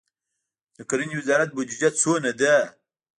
د 0.77 0.79
کرنې 0.89 1.15
وزارت 1.19 1.49
بودیجه 1.55 1.89
څومره 1.99 2.31
ده؟ 2.39 2.55